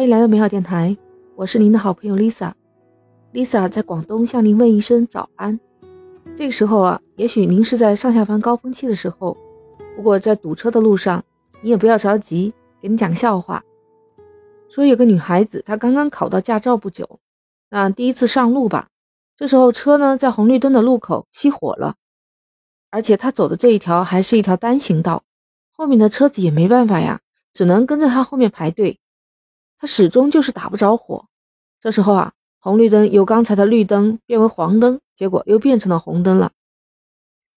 [0.00, 0.96] 欢迎来到美好电台，
[1.36, 2.54] 我是您的好朋友 Lisa。
[3.34, 5.60] Lisa 在广东向您问一声早安。
[6.34, 9.36] 这个时候啊，也许您是在上下班高峰期的时候，
[9.94, 11.22] 不过在堵车的路上，
[11.60, 12.54] 你也不要着急。
[12.80, 13.62] 给你讲个笑话，
[14.70, 17.20] 说有个女孩子，她刚刚考到驾照不久，
[17.68, 18.88] 那第一次上路吧。
[19.36, 21.96] 这时候车呢在红绿灯的路口熄火了，
[22.88, 25.24] 而且她走的这一条还是一条单行道，
[25.70, 27.20] 后面的车子也没办法呀，
[27.52, 28.98] 只能跟着她后面排队。
[29.80, 31.26] 他始终就是打不着火。
[31.80, 36.52] 这时候啊，红绿灯由刚才的绿灯变为黄灯，结果又变成了红灯了。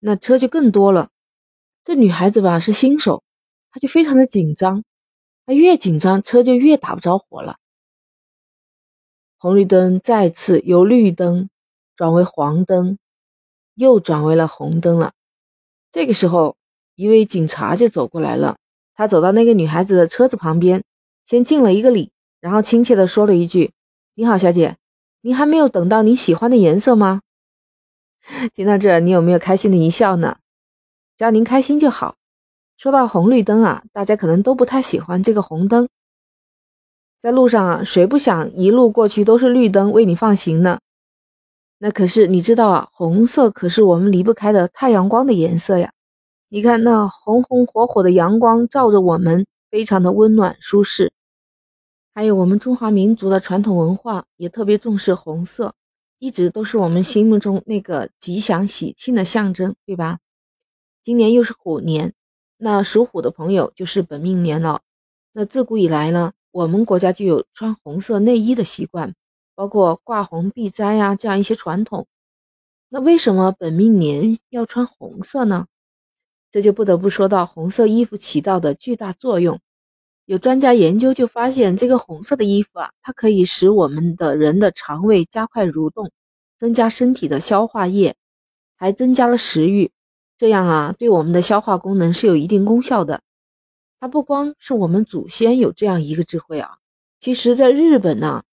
[0.00, 1.08] 那车就更多了。
[1.82, 3.22] 这女孩子吧是新手，
[3.70, 4.84] 她就非常的紧张。
[5.46, 7.56] 她越紧张，车就越打不着火了。
[9.38, 11.48] 红绿灯再次由绿灯
[11.96, 12.98] 转为黄灯，
[13.74, 15.14] 又转为了红灯了。
[15.90, 16.58] 这个时候，
[16.96, 18.58] 一位警察就走过来了。
[18.94, 20.84] 他走到那个女孩子的车子旁边。
[21.30, 23.70] 先敬了一个礼，然后亲切地说了一句
[24.16, 24.78] ：“你好，小姐，
[25.20, 27.20] 您还没有等到你喜欢的颜色吗？”
[28.52, 30.38] 听到这，你有没有开心的一笑呢？
[31.16, 32.16] 只要您开心就好。
[32.76, 35.88] 说到红绿灯啊，大家可能都不太喜欢这个红灯。
[37.20, 40.80] 在路上啊，谁不想一路过去都是绿灯为你放行呢？
[41.78, 45.92] 那可是你知道啊，红色可是我们离不开的太阳光的颜色呀。
[46.48, 51.12] 你看那红红火火的阳光照着我们，非常的温暖舒适。
[52.20, 55.74] 还有我们中华民族的传统文化也特别重视红色，
[56.18, 60.18] 一直都是我们心目中那个吉祥喜庆的象征，对吧？
[61.02, 62.12] 今年又是虎年，
[62.58, 64.82] 那属虎的朋友就是本命年了。
[65.32, 69.14] 那自古以来呢，我们国家就有穿红色内衣的习惯，
[69.54, 72.06] 包括挂红避灾呀这样一些传统。
[72.90, 75.68] 那为什么本命年要穿红色呢？
[76.50, 79.58] 这就不得不说到红色衣服起到的巨大作用。
[80.30, 86.08] 有专家研究就发现，这个红色的衣服啊，它可以使我们的人的肠胃加快蠕动，
[86.56, 88.14] 增加身体的消化液，
[88.76, 89.90] 还增加了食欲。
[90.38, 93.22] 这样啊，对我们的消化功能是有一定功效的。
[93.98, 96.76] 它不光是我们祖先有这样一个智慧啊，
[97.18, 98.44] 其实在日本呢，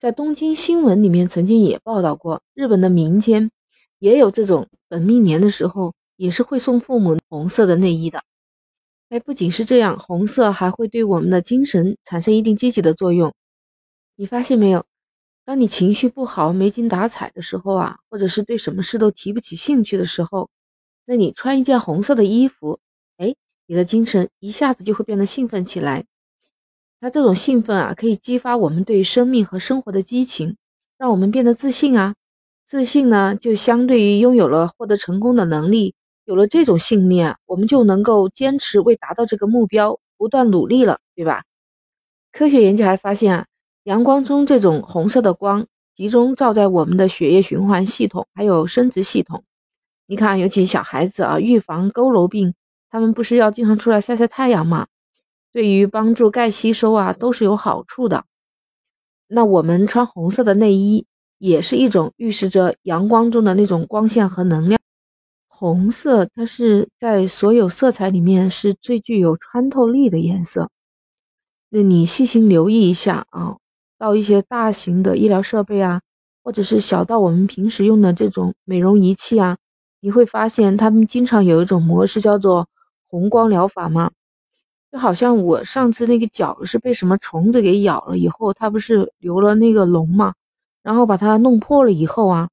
[0.00, 3.52] 在东京新闻里面曾经也报道过，日本的民间
[4.00, 8.20] 也有这种本命年的时候，也是会送父母红色的内衣的。
[9.14, 13.32] 哎，不仅是这样，红色还会对我们的精神产生一定积极的作用。
[14.16, 14.84] 你发现没有？
[15.44, 20.50] 当你情绪不好、没精打采的时候啊，或者是对什么事都提不起兴趣的时候，
[21.06, 22.80] 那你穿一件红色的衣服，
[23.18, 23.36] 哎，
[23.68, 26.06] 你的精神一下子就会变得兴奋起来。
[26.98, 30.56] 那这种兴奋啊，可以激发我们对生命和生活的激情，
[30.98, 32.16] 让我们变得自信啊。
[32.66, 35.94] 自信呢，就相对于拥有了获得成功的能力。
[36.24, 41.44] 有了这种信念，我们就能够坚持为达到这个目标不断努力了，对吧？
[42.32, 43.46] 科学研究还发现啊，
[43.84, 49.44] 阳光中这种红色的光集中照在我们的血液循环系统，还有生殖系统。
[50.06, 52.54] 你看，尤其小孩子啊，预防佝偻病，
[52.90, 54.86] 他们不是要经常出来晒晒太阳吗？
[55.52, 58.24] 对于帮助钙吸收啊，都是有好处的。
[59.28, 61.06] 那我们穿红色的内衣，
[61.38, 64.80] 也是一种预示着阳光中的那种光线和能量。
[65.72, 70.68] 红色，它是在所有色彩里面是最具有穿透力的颜色。
[71.70, 73.56] 那你细心留意一下啊，
[73.98, 76.02] 到一些大型的医疗设备啊，
[76.42, 79.56] 或者是小到我们平时用的这种美容仪器啊，
[80.00, 82.68] 你会发现他们经常有一种模式叫做
[83.08, 84.10] 红光疗法吗？
[84.92, 90.34] 就好像我上次那个脚是被什么虫子给咬了以后，它不是留了那个脓嘛，
[90.82, 92.50] 然后把它弄破了以后啊，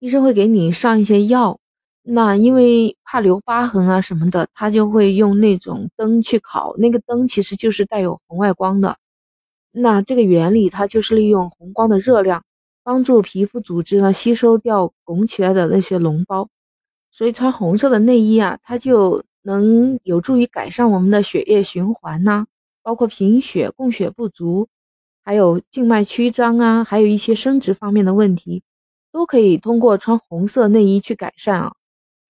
[0.00, 1.60] 医生会给你上一些药。
[2.04, 8.96] 那因为怕留疤痕啊什么的，他就会用那种灯去烤，那个灯其实就是带有红外光的。
[9.70, 12.44] 那这个原理，它就是利用红光的热量，
[12.82, 16.48] 帮助皮肤组织呢吸收掉拱起来的那些脓包。
[17.10, 22.46] 所以穿红色的内衣啊，它就能有助于改善我们的血液循环呐，
[22.82, 24.68] 包括贫血、供血不足，
[25.24, 28.62] 还有静脉曲张啊，还有一些生殖方面的问题，
[29.12, 31.72] 都可以通过穿红色内衣去改善啊。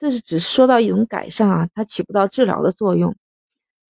[0.00, 3.14] 这是只是说到一种改善啊，它起不到治疗的作用。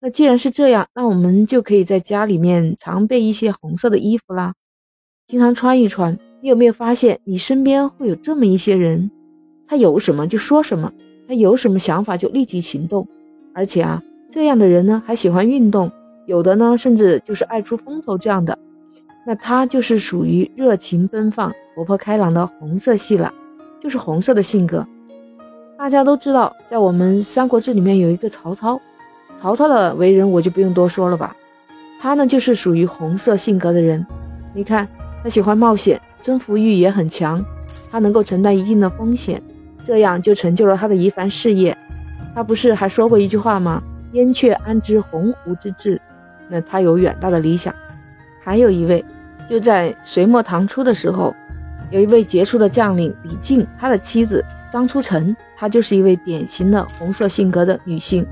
[0.01, 4.55] 那既然是这样，那我们就可以在家里面常备一些红色的衣服啦，
[5.29, 6.19] 经常穿一穿。
[6.41, 9.09] 你有没有发现，你身边会有这么一些人，
[9.69, 10.93] 他有什么就说什么，
[11.29, 13.07] 他有什么想法就立即行动，
[13.55, 14.03] 而且啊，
[14.33, 15.93] 这样的人呢还喜欢运动，
[16.27, 18.59] 有的呢甚至就是爱出风头这样的，
[19.25, 23.33] 那他就是属于热情奔放、活泼开朗的红色系了，
[23.81, 24.85] 就是红色的性格。
[25.81, 28.79] 大家都知道，在我们《三国志》里面有一个曹操，
[29.41, 31.35] 曹操的为人我就不用多说了吧。
[31.99, 34.07] 他呢就是属于红色性格的人。
[34.53, 34.87] 你看，
[35.25, 37.43] 他喜欢冒险，征服欲也很强，
[37.91, 39.41] 他能够承担一定的风险，
[39.83, 41.75] 这样就成就了他的一番事业。
[42.35, 43.83] 他不是还说过一句话吗？
[44.13, 45.99] 燕雀安知鸿鹄之志？
[46.51, 47.75] 那他有远大的理想。
[48.45, 49.03] 还有一位，
[49.49, 51.35] 就在隋末唐初的时候，
[51.91, 58.25] 有一位杰出的将领李靖，他的妻子张初成，她就是一位典型的红色性格的女性。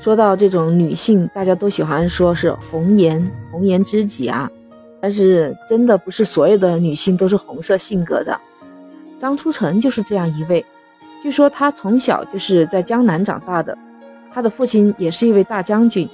[0.00, 4.50] 说到这种女性，大家都喜欢说是红颜，红颜知己啊。
[5.00, 8.38] 但是真的不是所有的女性都是红色性格的。
[9.20, 10.64] 张初成就是这样一位。
[11.22, 13.76] 据说她从小就是在江南长大的，
[14.32, 16.08] 她的父亲也是一位大将军。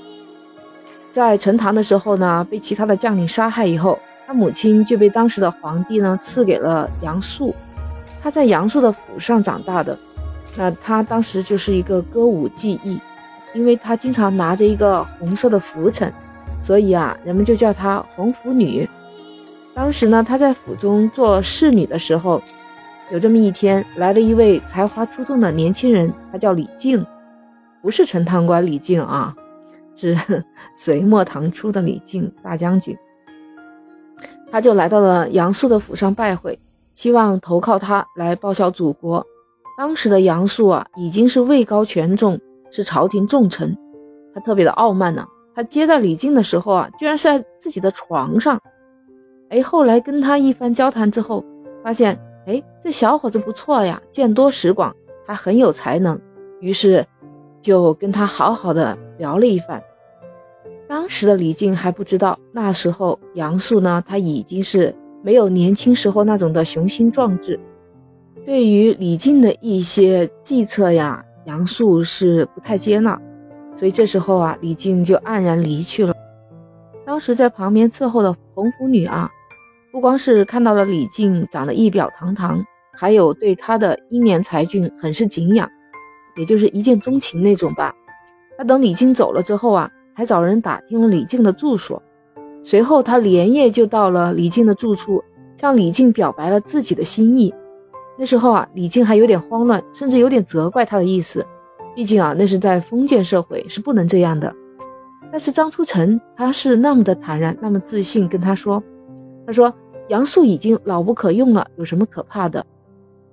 [1.10, 7.54] 在陈唐的时候呢，被其他的将领杀害以后，她母亲就被当时的皇帝呢赐给了杨素。
[8.22, 9.98] 她在杨素的府上长大的。
[10.56, 13.00] 那她当时就是一个歌舞伎艺。
[13.54, 16.12] 因为她经常拿着一个红色的拂尘，
[16.62, 18.88] 所以啊，人们就叫她红拂女。
[19.74, 22.42] 当时呢，她在府中做侍女的时候，
[23.10, 27.04] 有这么一天，来了一位才华出众的年轻人，他叫李靖，
[27.80, 29.34] 不是陈塘关李靖啊，
[29.96, 30.16] 是
[30.76, 32.96] 隋末唐初的李靖大将军。
[34.52, 36.56] 他就来到了杨素的府上拜会，
[36.98, 39.24] 希望投靠他来报效祖国。
[39.76, 42.36] 当时的杨素啊，已经是位高权重。
[42.72, 43.72] 是朝廷重臣，
[44.34, 45.24] 他特别的傲慢呢。
[45.54, 48.60] 他接待李靖的时候啊，居然是在自己的床上。
[49.48, 51.44] 哎，后来跟他一番交谈之后，
[51.84, 54.92] 发现哎，这小伙子不错呀，见多识广，
[55.24, 56.20] 还很有才能。
[56.60, 57.06] 于是
[57.60, 59.80] 就跟他好好的聊了一番。
[60.88, 64.92] 当时的李靖还不知道，那时候杨素呢，他已经是
[65.28, 67.60] 没有年轻时候那种的雄心壮志。
[68.46, 71.22] 对于李靖的一些计策呀。
[71.44, 73.18] 杨素是不太接纳，
[73.74, 76.14] 所以这时候啊，李靖就黯然离去了。
[77.06, 79.30] 当时在旁边伺候的红拂女啊，
[79.90, 85.66] 不光是看到了李靖长得仪表堂堂，还有对他的英年才俊很是敬仰，
[86.36, 87.94] 也就是一见钟情那种吧。
[88.58, 92.02] 他等李靖走了之后啊，还找人打听了李靖的住所，
[92.62, 95.22] 随后他连夜就到了李靖的住处，
[95.56, 97.54] 向李靖表白了自己的心意。
[98.18, 101.46] 那时候啊，李靖还有点慌乱，甚至有点责怪他的意思。
[101.94, 104.54] 毕竟啊，那是在封建社会，是不能这样的。
[105.30, 108.82] 但是张初成他是那么的坦然，那么自信，跟他说
[109.46, 109.72] ：“他说
[110.08, 112.64] 杨素已经老无可用了，有什么可怕的？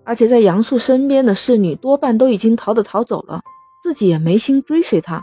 [0.03, 3.41] 而且在杨素身边的侍女多半都已经逃的逃走了，
[3.81, 5.21] 自己也没心追随他。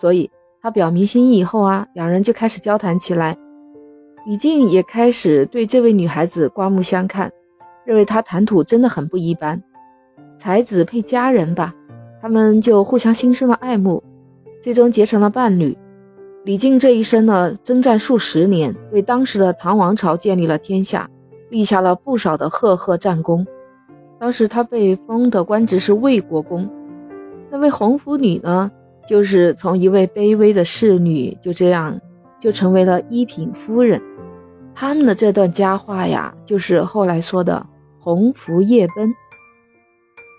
[0.00, 0.28] 所以
[0.60, 3.36] 他表明心意以后啊，两人就开始交谈起来。
[4.26, 7.30] 李靖也开始对这位女孩子刮目相看。”
[7.84, 9.62] 认为她谈吐真的很不一般，
[10.38, 11.74] 才子配佳人吧，
[12.22, 14.02] 他们就互相心生了爱慕，
[14.62, 15.76] 最终结成了伴侣。
[16.44, 21.06] 李靖这一生呢，征战数十年，为当时的唐王朝建立了天下，
[21.50, 23.46] 立下了不少的赫赫战功。
[24.18, 26.66] 当时他被封的官职是魏国公。
[27.50, 28.70] 那位红拂女呢，
[29.06, 32.00] 就是从一位卑微的侍女，就这样
[32.40, 34.00] 就成为了一品夫人。
[34.74, 37.66] 他们的这段佳话呀，就是后来说的。
[38.00, 39.14] 红福夜奔，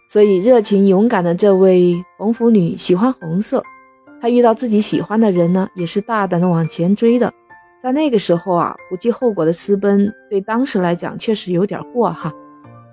[0.08, 3.64] 所以热情勇敢的这位红福女喜欢红色。
[4.22, 7.34] 她遇到自己喜欢的人呢，也是大胆的往前追的。
[7.82, 12.32] 在那个时候啊，不计后果的私奔，对当时来讲确实有点过哈。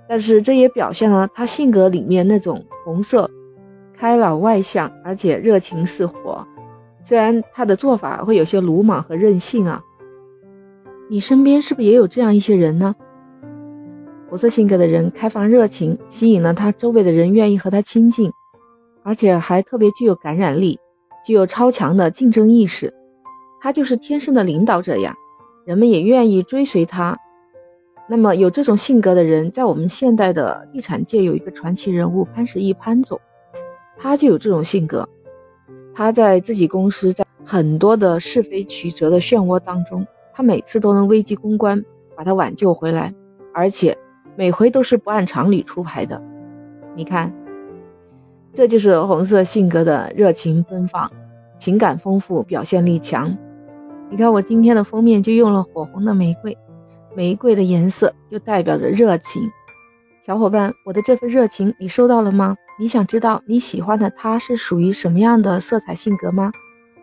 [0.08, 3.30] 但是这也表现了她性格里面那种红色、
[3.94, 6.42] 开朗外向，而且热情似火。
[7.04, 9.82] 虽然她的做法会有些鲁莽和任性啊，
[11.12, 12.96] 你身边是不是也有这样一些人呢？
[14.30, 18.32] 红色性格的人开放热情，吸引了他周围的人愿意和他亲近，
[19.02, 20.80] 而且还特别具有感染力，
[21.22, 22.90] 具有超强的竞争意识。
[23.60, 25.14] 他就是天生的领导者呀，
[25.66, 27.14] 人们也愿意追随他。
[28.08, 33.20] 那么有这种性格的人，在我们现代的地产界有一个传奇人物潘石屹潘总，
[33.98, 35.06] 他就有这种性格。
[35.92, 41.84] 他在自己公司在很多的是非曲折的漩涡当中，他每次都能危机公关，
[42.16, 43.14] 把他挽救回来，
[43.52, 43.96] 而且。
[44.34, 46.18] 每回都是不按常理出牌的，
[46.96, 47.30] 你看，
[48.54, 51.12] 这就是红色性格的热情奔放，
[51.58, 53.36] 情感丰富，表现力强。
[54.08, 56.56] 你看我今天的封面就用了火红的玫瑰，
[57.14, 59.42] 玫瑰的颜色就代表着热情。
[60.22, 62.56] 小伙伴，我的这份热情你收到了吗？
[62.80, 66.50] 你想知道你喜欢的他是属于什么样的色彩性格吗？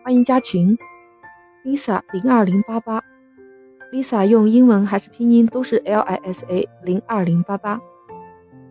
[0.02, 0.76] 欢迎加群
[1.64, 3.00] ，Lisa 零二零八八。
[3.92, 7.80] Lisa 用英文还是拼音都是 L I S A 零二零八八。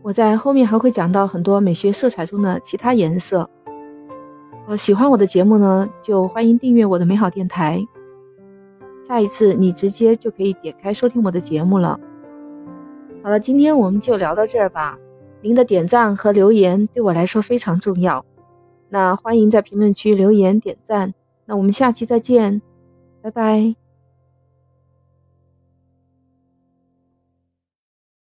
[0.02, 3.50] 我在后面还会讲到很多美学色彩中的其他颜色。
[4.68, 7.86] 呃，喜欢我的节目呢，就欢迎订阅我的美好电台。
[9.08, 12.00] 下一次你直接就可以点开收听我的节目了。
[13.22, 14.98] 好了，今天我们就聊到这儿吧。
[15.42, 18.24] 您的点赞和留言对我来说非常重要，
[18.88, 21.14] 那欢迎在评论区留言点赞。
[21.46, 22.62] 那我们下期再见，
[23.22, 23.79] 拜拜。